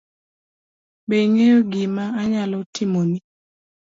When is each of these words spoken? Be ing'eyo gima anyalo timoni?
Be 1.07 1.15
ing'eyo 1.25 1.57
gima 1.71 2.05
anyalo 2.21 2.57
timoni? 2.73 3.17